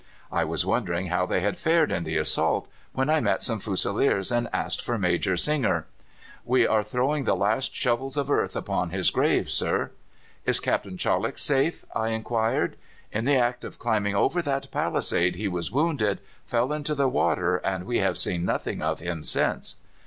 I 0.31 0.43
was 0.45 0.65
wondering 0.65 1.09
how 1.09 1.27
they 1.27 1.41
had 1.41 1.59
fared 1.59 1.91
in 1.91 2.05
the 2.05 2.17
assault 2.17 2.67
when 2.91 3.07
I 3.07 3.19
met 3.19 3.43
some 3.43 3.59
Fusiliers 3.59 4.31
and 4.31 4.49
asked 4.51 4.83
for 4.83 4.97
Major 4.97 5.37
Singer. 5.37 5.85
"'We 6.43 6.65
are 6.65 6.81
throwing 6.81 7.25
the 7.25 7.35
last 7.35 7.75
shovels 7.75 8.17
of 8.17 8.31
earth 8.31 8.55
upon 8.55 8.89
his 8.89 9.11
grave, 9.11 9.47
sir.' 9.51 9.91
"'Is 10.43 10.59
Captain 10.59 10.97
Cholwick 10.97 11.37
safe?' 11.37 11.85
I 11.93 12.07
inquired. 12.07 12.77
"'In 13.11 13.25
the 13.25 13.35
act 13.37 13.63
of 13.63 13.77
climbing 13.77 14.15
over 14.15 14.41
that 14.41 14.71
palisade 14.71 15.35
he 15.35 15.47
was 15.47 15.71
wounded, 15.71 16.19
fell 16.47 16.73
into 16.73 16.95
the 16.95 17.07
water, 17.07 17.57
and 17.57 17.83
we 17.85 17.99
have 17.99 18.17
seen 18.17 18.43
nothing 18.43 18.81
of 18.81 19.01
him 19.01 19.23
since. 19.23 19.75